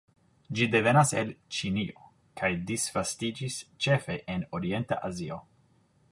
Ĝi 0.59 0.67
devenas 0.75 1.11
el 1.21 1.33
Ĉinio, 1.57 2.07
kaj 2.41 2.49
disvastiĝis 2.71 3.57
ĉefe 3.87 4.15
en 4.37 4.47
orienta 4.59 4.97
Azio. 5.11 5.39